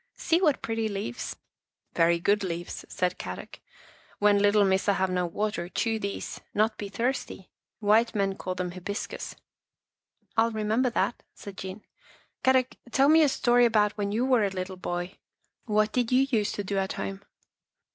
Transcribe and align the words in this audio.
"See 0.27 0.41
what 0.41 0.63
pretty 0.63 0.87
leaves."" 0.87 1.35
Very 1.93 2.17
good 2.19 2.43
leaves," 2.43 2.83
said 2.89 3.19
Kadok." 3.19 3.59
When 4.17 4.39
little 4.39 4.65
Missa 4.65 4.93
have 4.93 5.11
no 5.11 5.27
water, 5.27 5.69
chew 5.69 5.99
these, 5.99 6.41
not 6.55 6.75
be 6.79 6.89
thirsty. 6.89 7.51
White 7.77 8.15
men 8.15 8.33
call 8.35 8.55
them 8.55 8.71
hibiscus."" 8.71 9.35
I'll 10.37 10.49
remember 10.49 10.89
that," 10.89 11.21
said 11.35 11.55
Jean." 11.55 11.85
Kadok, 12.43 12.77
tell 12.89 13.09
me 13.09 13.21
a 13.21 13.29
story 13.29 13.63
about 13.65 13.91
when 13.91 14.11
you 14.11 14.25
were 14.25 14.43
a 14.43 14.49
little 14.49 14.75
boy. 14.75 15.17
What 15.65 15.91
did 15.91 16.11
you 16.11 16.25
used 16.31 16.55
to 16.55 16.63
do 16.63 16.79
at 16.79 16.93
home? 16.93 17.21